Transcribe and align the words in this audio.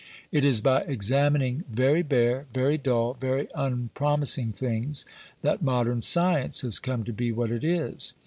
It 0.31 0.43
is 0.43 0.61
by 0.61 0.81
examining 0.87 1.63
very 1.69 2.01
bare, 2.01 2.47
very 2.55 2.75
dull, 2.75 3.13
very 3.13 3.47
unpromising 3.53 4.51
things, 4.51 5.05
that 5.43 5.61
modern 5.61 6.01
science 6.01 6.61
has 6.61 6.79
come 6.79 7.03
to 7.03 7.13
be 7.13 7.31
what 7.31 7.51
it 7.51 7.63
is. 7.63 8.15